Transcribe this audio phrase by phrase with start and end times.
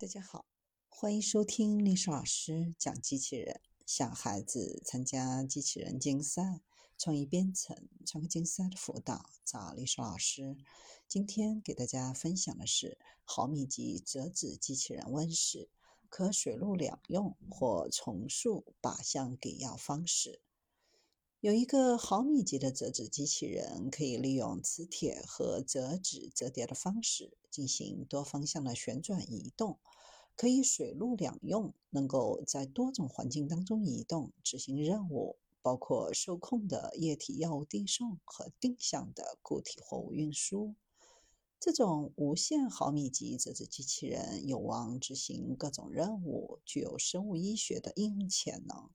[0.00, 0.46] 大家好，
[0.88, 3.60] 欢迎收听历史老师讲机器人。
[3.84, 6.60] 小孩子参加机器人竞赛、
[6.96, 7.76] 创意编程、
[8.06, 10.56] 创客竞赛的辅导，找历史老师。
[11.08, 15.68] 今天给大家分享的是毫米级折纸机器人问世，
[16.08, 20.40] 可水陆两用或重塑靶向给药方式。
[21.40, 29.78] 有一个毫米级的折纸机器人，可以利用磁铁和折纸折叠的方式进行多方向的旋转移动。
[30.34, 40.74] 可以水陆两用，能够在多种环境当中移动执行任务，包括受控的液体药物递送和定向的固体货物运输。
[41.60, 48.90] 这种无限毫米级折纸机器人有望执行各种任务，具有生物医学的应用潜能。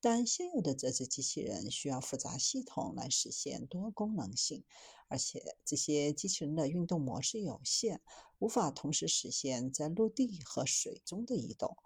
[0.00, 4.64] 但现有的折纸机器人需要复杂系统来实现多功能性，
[5.08, 8.00] 而且这些机器人的运动模式有限，
[8.38, 11.76] 无法同时实现在陆地和水中的移动。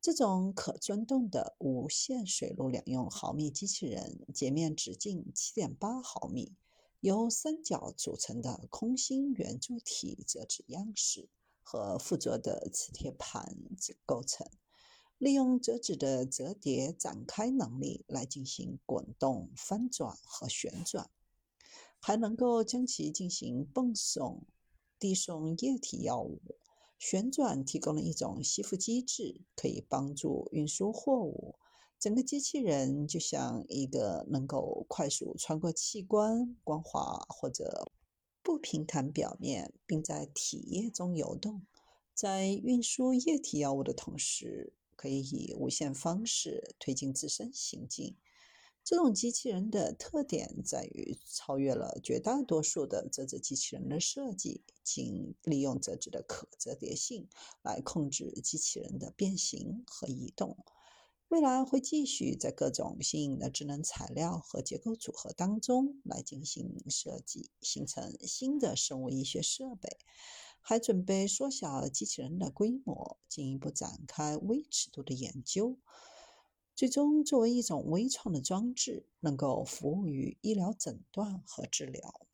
[0.00, 6.54] 这种可钻动的无线水陆两用毫米机器人，截面直径七点八毫米，
[7.00, 11.28] 由三角组成的空心圆柱体折纸样式
[11.64, 14.48] 和附着的磁铁盘子构成。
[15.18, 21.10] 利用折纸的折叠展开能力来进行滚动、翻转和旋转，
[21.98, 24.44] 还能够将其进行泵送、
[24.98, 26.40] 递送液体药物。
[27.00, 31.56] 旋转提供了一种吸附机制，可以帮助运输货物。
[31.98, 37.90] 整个机器人就像一个能够快速穿过器官、光滑或者
[38.40, 41.66] 不平坦表面，并在体液中游动，
[42.14, 44.72] 在运输液体药物的同时。
[44.98, 48.16] 可以以无线方式推进自身行进。
[48.82, 57.28] 这种机器人的特点在于超越了绝大多数的折纸机器人的设计，仅利用折纸的可折叠性
[57.62, 60.56] 来控制机器人的变形和移动。
[61.28, 69.98] 未来会继续在各种新颖的智能材料和结构组合当中来进行设计，形成新的生物医学设备。
[70.60, 75.78] 还准备缩小机器人的规模，进一步展开微尺度的研究，
[76.74, 82.26] 最终作为一种微创的装置，能够服务于医疗诊断和治疗。